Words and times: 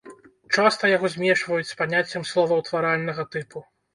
Часта 0.55 0.89
яго 0.97 1.11
змешваюць 1.15 1.67
з 1.73 1.77
паняццем 1.81 2.25
словаўтваральнага 2.31 3.29
тыпу. 3.37 3.59